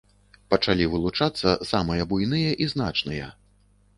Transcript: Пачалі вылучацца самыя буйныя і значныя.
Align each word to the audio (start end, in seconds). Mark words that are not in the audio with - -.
Пачалі 0.53 0.87
вылучацца 0.93 1.49
самыя 1.73 2.07
буйныя 2.13 2.57
і 2.65 2.69
значныя. 2.75 3.31